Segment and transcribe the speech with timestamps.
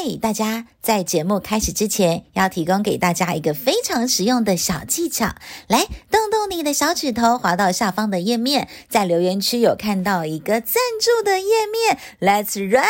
[0.00, 0.66] 嗨，大家！
[0.80, 5.34] 在节目开始之前，要提供给大家一个非常实用的小技巧。
[5.66, 12.86] 来，动动你的小指头，滑到下方的页面，在留言区有看到一个赞助的页面，Let's right，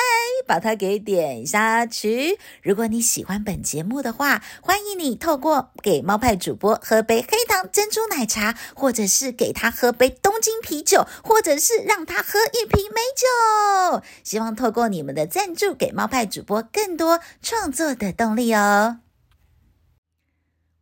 [0.46, 2.39] 把它给点下去。
[2.62, 14.02] 如果你喜欢本节目的话，欢迎你透过给猫派主播喝杯黑糖珍珠奶茶，或者是给他喝杯东京啤酒，或者是让他喝一瓶美酒。
[14.22, 17.07] 希望透过你们的赞助，给猫派主播更多
[17.40, 18.98] 创作的动力哦！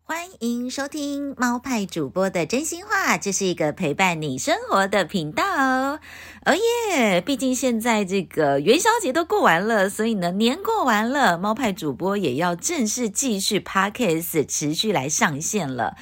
[0.08, 5.98] 欢迎收听猫派主播的真心话，这是一个陪伴你生活的频道哦。
[6.44, 7.20] 哦耶！
[7.20, 15.96] 毕竟现在这个元宵节都过完了，所以呢，年过完了，猫派主播也要正式继续 Podcast 持续来上线了。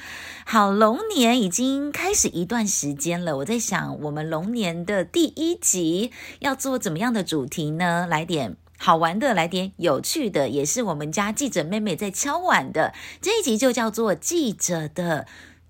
[0.45, 6.11] 好，龙年已经开始一段时间了，我在想，我们龙年的第一集
[6.41, 8.05] 要做怎么样的主题呢？
[8.07, 8.57] 来点。
[8.77, 12.93] 好玩的，来点有趣的，也是我们家记者妹妹在敲碗的。
[13.21, 15.25] 这一集就叫做记者的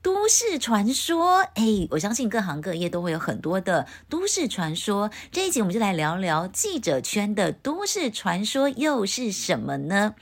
[0.06, 5.10] 都市传说，哎，我相信各行各业都会有很多的都市传说。
[5.32, 10.14] 这一集我们就来聊聊记者圈的都市传说又是什么呢？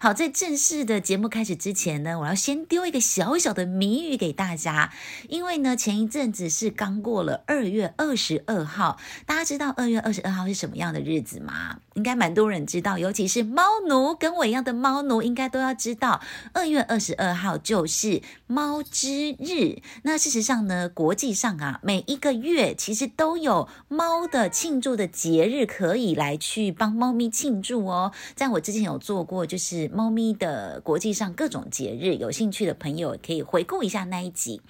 [0.00, 4.92] 好，在正式的节目开始之前呢，我要先丢一个小小的谜语给大家，
[5.28, 11.78] 因为呢，前一阵子是刚过了二月二十二号，大家知道二月二十二号是什么样的日子吗？
[11.94, 16.20] 应该蛮多人知道，尤其是猫奴，跟我一样的猫奴应该都要知道，
[16.52, 28.12] 二月二十二号就是猫之日，那事实上呢，国际上啊，每一个月其实都有猫的庆祝的节日可以来去帮猫咪庆祝哦。
[28.34, 34.62] 在我之前有做过，就是猫咪的国际上各种节日，有兴趣的朋友可以回顾一下那一集。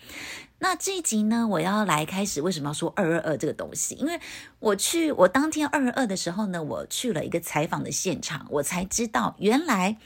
[0.60, 3.94] 那这一集呢，我要来开始为什么要说二二二这个东西？
[3.94, 4.18] 因为
[4.58, 9.98] 我去，我当天二二二的时候呢，我去了一个采访的现场，我才知道原来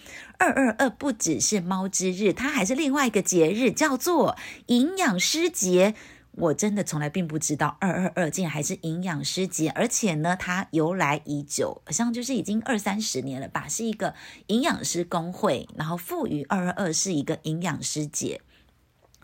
[0.43, 5.95] 二二二不只是猫之日，它还是另外一个节日，叫做营养师节。
[6.33, 14.15] 我真的从来并不知道二二二竟然还是营养师节，而且呢，它由来已久，好像就是已经二三十年了吧，是一个
[14.49, 18.41] 营养师工会，然后赋予二二二是一个营养师节。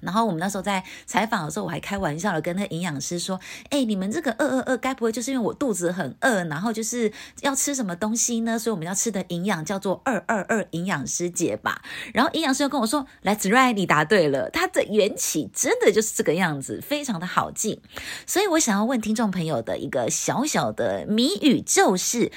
[0.01, 3.39] 然后我们那时候在采访的时候，我还开玩笑的跟那个营养师说
[3.71, 8.59] ：“哎，你们这个二二二，该不会就是因为我肚子很饿，然后就是要吃什么东西呢？
[8.59, 11.83] 所以我们要吃的营养叫做二二二营养师节吧？”
[12.15, 17.83] 然后营养师又跟我说：“Let's right，你答对了，它的缘起真的就是这个样子，非常的好记。”
[18.27, 22.31] 所以我想要问听众朋友的一个小小的谜语就是：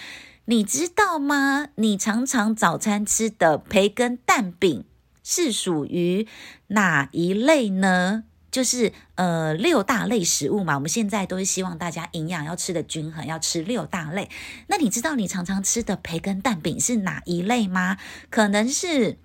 [0.45, 1.67] 你知道吗？
[1.75, 4.85] 你常常早餐吃的培根蛋饼。
[5.33, 6.27] 是属于
[6.67, 8.25] 哪一类呢？
[8.51, 10.75] 就是呃六大类食物嘛。
[10.75, 14.29] 我们现在都是希望大家营养要吃的均衡，要吃六大类。
[14.67, 17.97] 那你知道你常常吃的培根蛋饼是哪一类吗？
[18.29, 19.17] 可能是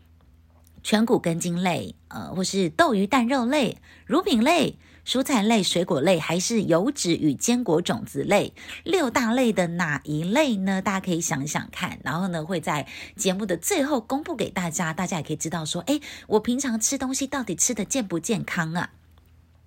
[0.85, 4.79] 全谷根茎类，呃，或是豆鱼蛋肉类、乳品类。
[5.07, 8.53] 蔬菜类、水果类还是油脂与坚果种子类，
[8.83, 10.83] 六大类的哪一类呢？
[10.83, 18.91] 大家可以想想看，然后呢，会在节目的最后公布给大家，大家也可以知道说，诶，我平常吃东西到底吃得健不健康啊？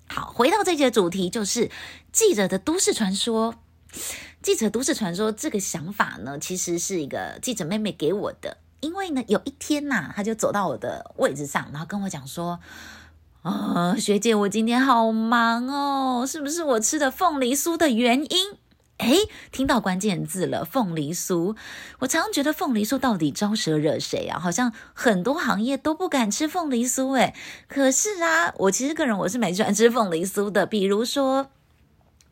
[0.07, 1.71] 好，回到这节主题，就是
[2.11, 3.56] 记者的都市传说。
[4.41, 12.59] 记者都市传说这个想法呢，其实是一个记者妹妹给我的，因为呢，有一天呐、她就走到我的位置上，然后跟我讲说。
[13.41, 18.57] 啊、哦，学姐，我今天好忙哦，是不是我吃的凤梨酥的原因？
[18.97, 21.55] 诶，听到关键字了，凤梨酥。
[22.00, 24.38] 我常常觉得凤梨酥到底招蛇惹谁啊？
[24.38, 27.33] 好像很多行业都不敢吃凤梨酥，诶，
[27.69, 31.47] 可是啊，我其实个人我是蛮喜欢吃凤梨酥的，比如说。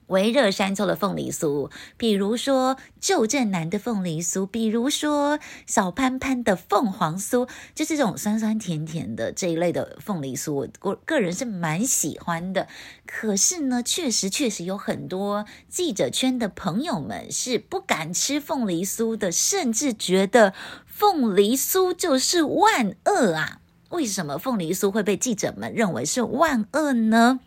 [0.08, 12.68] 微热山丘的凤梨酥，比如说旧振南的凤梨酥，比如说小潘潘的凤凰酥，就是这种酸酸甜甜的这一类的凤梨酥，我个个人是蛮喜欢的。
[13.06, 20.54] 可是呢，确实确实有很多记者圈的朋友们是不敢吃凤梨酥的，甚至觉得
[20.86, 23.60] 凤梨酥就是万恶啊！
[23.90, 27.40] 为什么凤梨酥会被记者们认为是万恶呢？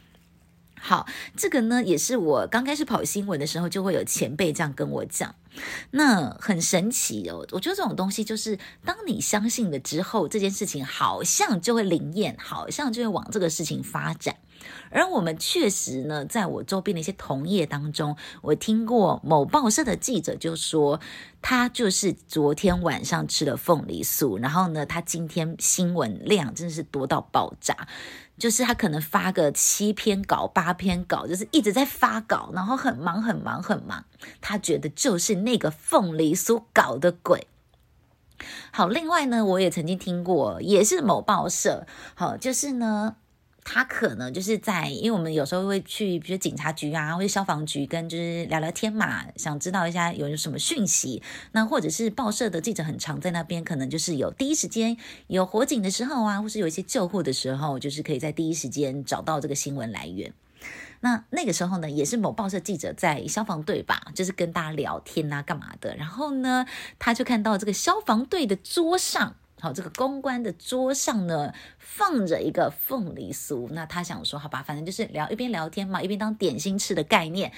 [0.82, 1.06] 好，
[1.36, 5.34] 这个呢也是我刚开始跑新闻的时候，就会有前辈这样跟我讲。
[5.90, 14.36] 那很神奇哦，我觉得这种东西就是，当你相信了之后，这件事情好像就会灵验，好像就会往这个事情发展。
[14.90, 21.00] 而我们确实呢，在我周边的一些同业当中，我听过某报社的记者就说，
[21.42, 27.88] 他就是昨天晚上吃了凤梨酥，然后呢，他今天新闻量真的是多到爆炸。
[28.38, 34.06] 就是他可能发个七篇稿、八篇稿，就是一直在发稿，然后很忙、很忙、很忙。
[34.40, 37.46] 他觉得就是那个凤梨酥搞的鬼。
[38.72, 43.16] 好，另外呢，我也曾经听过，也是某报社，好，就是呢。
[43.72, 51.22] 他可能就是在，因为我们有时候会去，比如警察局啊，或者消防局，跟就是聊聊天嘛，想知道一下有什么讯息。
[51.52, 54.96] 那或者是报社的记者很常在那边，可能就是有第一时间
[55.28, 60.32] 有火警的时候啊，或是有一些救护的时候，就是可以在第一时间找到这个新闻来源。
[60.98, 65.94] 那那个时候呢，也是某报社记者在消防队吧，就是跟大家聊天啊，干嘛的。
[65.94, 66.66] 然后呢，
[66.98, 69.36] 他就看到这个消防队的桌上。
[69.60, 73.68] 好，这个公关的桌上呢，放着一个凤梨酥。
[73.70, 77.52] 那他想说，好吧，反正就是聊一边聊天嘛，一边当点心吃的概念。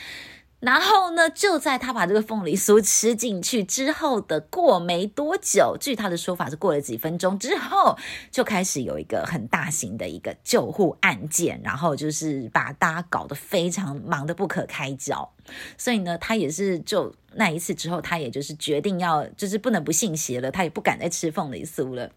[0.62, 7.98] 然后呢，就在他把这个凤梨酥吃进去之后的过没多久，据他的说法是过了几分钟之后，
[8.30, 15.28] 就开始有一个很大型的一个救护案件，然后就是把大家搞得非常忙得不可开交。
[15.76, 22.08] 所以呢，他也是就那一次之后，他也就是决定要就是不能不信邪了，他也不敢再吃凤梨酥了。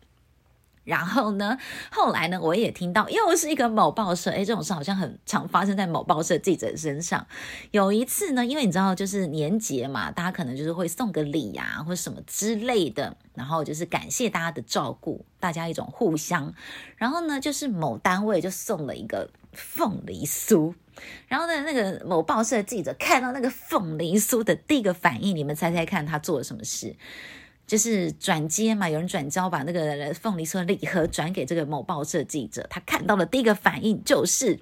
[0.86, 1.58] 然后呢，
[1.92, 7.26] 后来呢，我也听到又是一个某报社，诶，这种事好像很常发生在某报社记者身上。
[7.72, 16.54] 有一次呢，因为你知道，就是年节嘛，大家可能就是会送个礼呀、啊，或什么之类的，然后就是感谢大家的照顾，大家一种互相。
[16.96, 20.76] 然后呢，就是某单位就送了一个凤梨酥，
[21.28, 26.96] 然后呢，那个某报社记者看到那个凤梨酥的第一个反应，你们猜猜看，他做了什么事？
[27.66, 34.60] 就是转接嘛，有人转交把那个凤梨酥礼盒转给这个某报社记者，他看到的第一个反应就是。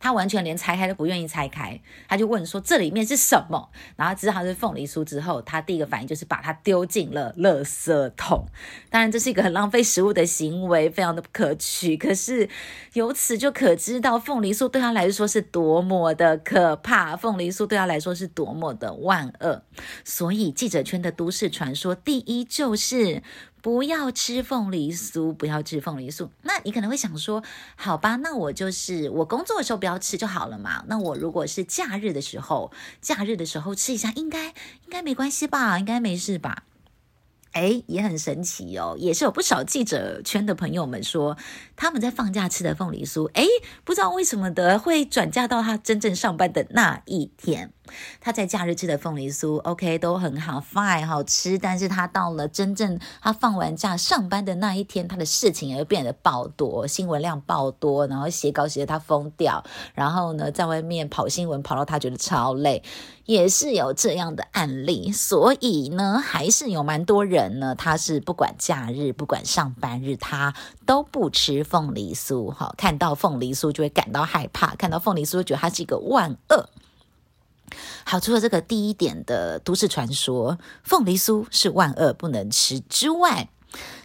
[0.00, 8.46] 他完全连拆开都不愿意拆开，他就问说：“这里面是什么？”然后知道它是凤梨酥之后，他第一个反应就是把它丢进了垃圾桶。
[8.90, 11.96] 当然，这是一个很浪费食物的行为，非常的不可取。
[11.96, 12.48] 可是
[12.92, 19.62] 由此就可知道，凤梨酥对他来说是多么的可怕，凤梨酥对他来说是多么的万恶。
[20.04, 23.22] 所以，记者圈的都市传说第一就是。
[23.60, 26.28] 不要吃凤梨酥，不要吃凤梨酥。
[26.42, 27.42] 那你可能会想说，
[27.76, 30.84] 好吧，那我就是我工作的时候不要吃就好了嘛。
[30.86, 32.70] 那我如果是假日的时候，
[33.00, 35.78] 假日的时候吃一下，应该应该没关系吧？
[35.78, 36.62] 应该没事吧？
[37.52, 41.36] 诶，也很神奇哦，也是有不少记者圈的朋友们说，
[41.76, 43.46] 他们在放假吃的凤梨酥，诶，
[43.84, 47.72] 不知道为什么的会转嫁到他真正上班的那一天。
[48.20, 51.56] 他在假日吃的凤梨酥，OK 都很好，fine 好吃。
[51.56, 62.82] 但是他到了真正他放完假上班的那一天，他的事情也会变得爆多，新闻量爆多，然后写稿写得他疯掉，然后呢，在外面跑新闻跑到他觉得超累，
[63.24, 65.10] 也是有这样的案例。
[65.10, 70.52] 所以呢，还是有蛮多人人呢，他是不管假日不管上班日，他
[70.84, 72.50] 都不吃凤梨酥。
[72.50, 76.68] 哈，看到凤梨酥就会感到害怕，看到凤梨酥就觉得它是一个万恶。
[78.04, 83.48] 好，除了这个第一点的都市传说，凤梨酥是万恶不能吃之外，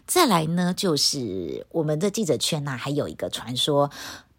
[0.06, 3.90] 再来呢，就是我们的记者圈呐、啊，还有一个传说，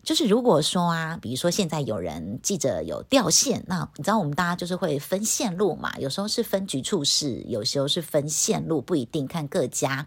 [0.04, 10.06] 就是如果说啊，比如说现在有人记者有掉线，那你知道我们大家就是会分线路嘛，有时候是分局处室，有时候是分线路，不一定看各家。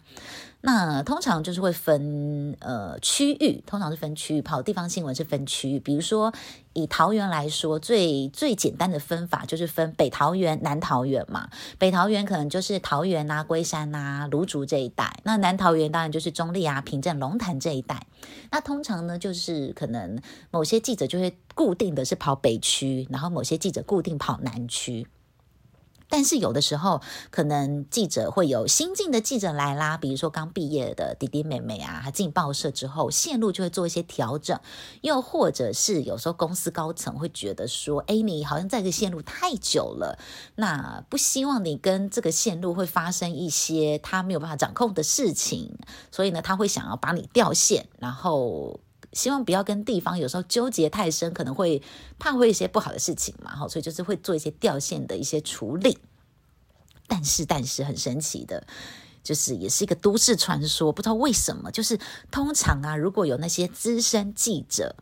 [0.62, 5.80] 那通常就是会分呃区域，通常是分区域，跑地方新闻是分区域。
[5.80, 6.34] 比如说
[6.74, 11.50] 以桃园来说，最最简单的分法就是分北桃园、南桃园嘛。
[11.78, 18.08] 北桃园可能就是桃园啊、龟山啊、芦竹这一带，那南桃园当然就是中坜啊、平镇、龙潭这一带。
[18.52, 25.08] 那通常呢，就是可能某些记者就会固定的是跑北区，然后某些记者固定跑南区。
[26.10, 34.60] 但是有的时候，可能记者会有新进的记者来啦，比如说刚毕业的弟弟妹妹啊，他进报社之后，线路就会做一些调整，
[35.02, 40.18] 又或者是有时候公司高层会觉得说，哎，你好像在这个线路太久了，
[40.56, 45.78] 那不希望你跟这个线路会发生一些他没有办法掌控的事情，
[46.12, 48.80] 所以呢，他会想要把你调线，然后。
[49.14, 51.82] 希望不要跟地方有时候纠结太深，可能会
[52.20, 55.98] 怕会一些不好的事情嘛，哈，所以就是会做一些掉线的一些处理。
[57.08, 58.68] 但是，但是很神奇的，
[59.24, 61.98] 就是也是一个都市传说，不知道为什么，就是
[62.30, 64.96] 通常啊，如果有那些资深记者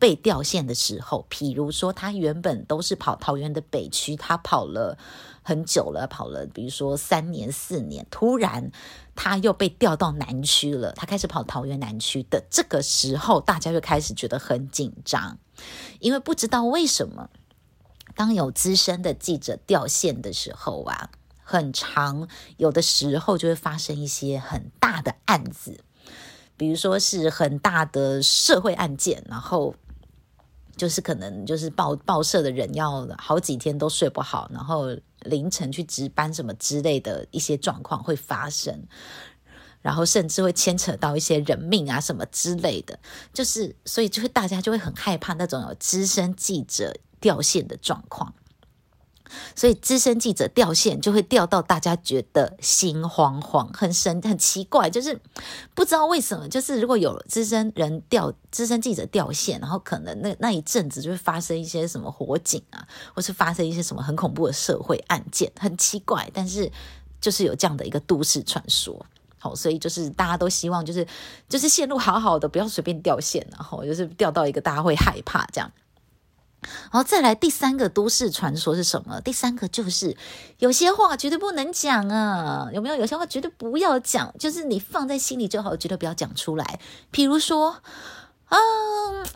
[0.00, 4.98] 被调线的时候，譬如说他原本都是跑桃园的北区，他跑了。
[5.42, 8.70] 很久了，跑了，比如说三年四年，突然
[9.16, 10.92] 他又被调到南区了。
[10.92, 15.38] 他开始跑桃园南区的这个时候，大家就开始觉得很紧张，
[15.98, 17.30] 因为不知道为什么，
[18.14, 21.10] 当有资深的记者调线的时候啊，
[21.42, 22.28] 很长
[22.58, 25.80] 有的时候就会发生一些很大的案子，
[26.58, 29.74] 比如说是很大的社会案件，然后。
[30.80, 34.86] 就是可能就是报报社的人要好几天都睡不好，然后
[35.24, 38.82] 凌晨去值班什么之类的一些状况会发生，
[39.82, 42.98] 然后甚至会牵扯到一些人命啊什么之类的，
[43.34, 48.32] 就是所以就会大家就会很害怕那种有资深记者掉线的状况。
[49.54, 55.18] 所以资深记者掉线就会掉到大家觉得心慌慌，很神很奇怪，就是
[55.74, 66.70] 不知道为什么，就是如果有资深人掉资深记者掉线，然后可能那那一阵子就会发生一些什么火警啊，或是发生一些什么很恐怖的社会案件，很奇怪，但是
[67.20, 69.04] 就是有这样的一个都市传说，
[69.38, 71.06] 好，所以就是大家都希望就是
[71.48, 75.70] 就是线路好好的，不要随便掉线，然后就是掉到一个大家会害怕这样。
[76.62, 79.20] 然后再来第三个都市传说是什么？
[79.22, 80.16] 第三个就是
[80.58, 82.96] 有些话绝对不能讲啊，有没有？
[82.96, 86.80] 有些话绝对不要讲，就是你放在心里就好，绝对不要讲出来。
[87.10, 87.76] 比如说，
[88.46, 88.58] 啊，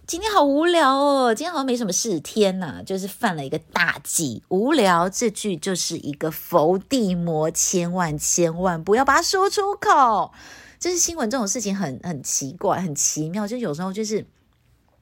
[0.07, 4.43] 今天好无聊哦，今天好像没什么事，天哪，就是犯了一个大忌。
[4.49, 10.33] 无聊这句就是一个伏地魔，千万千万不要把它说出口。
[10.78, 14.26] 就是新闻这种事情很很奇怪，很奇妙，就有时候就是。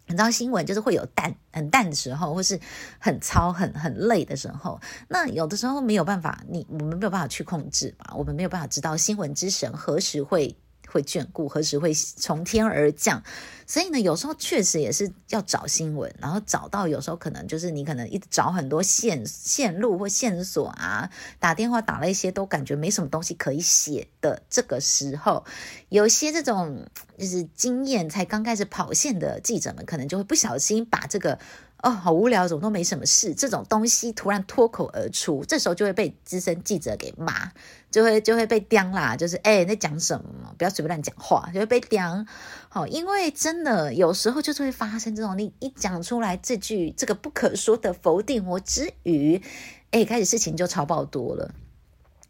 [0.06, 2.58] 你知道新闻就是会有淡很淡的时候，或是
[2.98, 4.80] 很糙很很累的时候。
[5.08, 10.56] 那有的时候没有办法，你我们没有办法去控制嘛，我们没有办法知道新闻之神何时会。
[10.92, 13.22] 会眷顾，何时会从天而降？
[13.66, 25.44] 所以呢，有时候确实也是要找新闻，然后找到有时候可能就是你可能一找很多线线路或线索啊，打电话打了一些都感觉没什么东西可以写的这个时候，
[25.88, 31.38] 有些这种就是经验才刚开始跑线的记者们，可能就会不小心把这个。
[31.82, 33.34] 哦，好无聊，怎么都没什么事。
[33.34, 37.50] 这种东西突然脱口而出，这时候就会被资深记者给骂，
[37.90, 39.16] 就会就会被刁啦。
[39.16, 40.54] 就是哎，在讲什么？
[40.56, 42.24] 不要随便乱讲话，就会被刁。
[42.68, 49.42] 好，因为真的有时候就是会发生这种，你一讲出来这句这个不可说的否定我之语，
[49.90, 51.52] 哎，开始事情就超爆多了，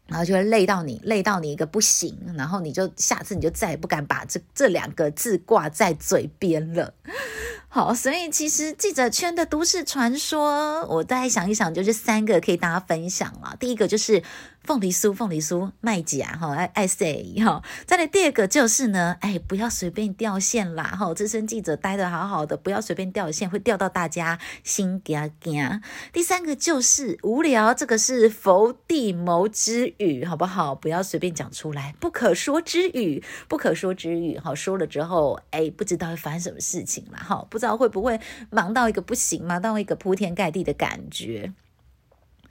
[0.07, 6.95] 然后就会累到你，累到你一个不行，然后你就下次你就再也不敢把这这两个字挂在嘴边了。
[7.75, 13.57] 好，所以其实记者圈的都市传说，我再想一想，就是三个可以大家分享了。
[13.59, 14.21] 第一个就是。
[14.63, 17.61] 凤梨酥，凤梨酥卖假哈，爱爱 say 哈。
[17.85, 21.13] 再来第二个就是呢，哎，不要随便掉线啦哈。
[21.13, 25.81] 资深记者待得好好的，不要随便掉线，会掉到大家心惊惊。
[26.13, 30.73] 第三个就是无聊，这个是伏地魔之语，好不好？
[30.73, 34.37] 不要随便讲出来，不可说之语，不可说之语。
[34.37, 37.19] 好，说了之后，哎，不知道会发生什么事情啦。
[37.19, 41.51] 哈，不知道会不会忙到一个不行，忙到一个铺天盖地的感觉。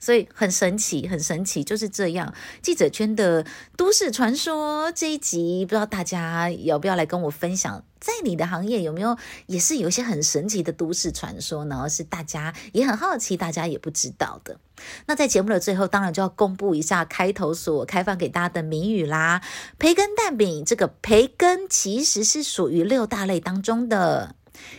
[0.03, 2.33] 所以很神奇，很神奇，就是这样。
[2.61, 3.45] 记者圈的
[3.77, 11.87] 都市传说这一集，不知道大家要不要来跟我分享，在你的行业有没有也是有一些很神奇的都市传说呢？
[11.87, 14.59] 是大家也很好奇，大家也不知道的。
[15.05, 19.41] 那在节目的最后，当然就要公布一下开头所开放给大家的谜语啦。
[19.79, 24.35] 培根蛋饼，这个培根其实是属于六大类当中的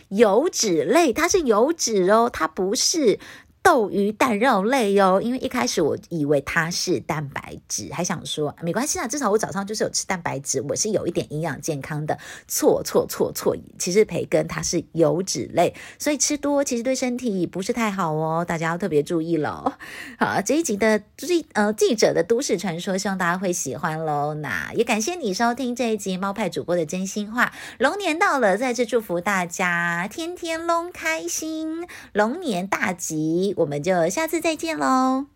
[0.09, 3.19] 油脂类，它是油脂哦，它不是。
[3.65, 12.15] 豆鱼蛋肉类哟，因为一开始我以为它是蛋白质，还想说没关系啊，至少我早上就是有吃蛋白质，我是有一点营养健康的。
[12.47, 19.73] 错错错错，其实培根它是油脂类，所以吃多其实对身体不是太好哦，大家要特别注意喽。
[20.19, 24.35] 好，这一集的记呃记者的都市传说，希望大家会喜欢喽。
[24.35, 27.51] 那也感谢你收听这一集猫派主播的真心话。
[27.79, 33.54] 龙年到了，再次祝福大家天天龙开心，龙年大吉。
[33.55, 35.34] 我们就下次再见喽。